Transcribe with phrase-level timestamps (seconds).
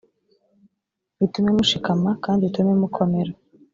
[1.25, 3.31] itume mushikama kandi itume mukomera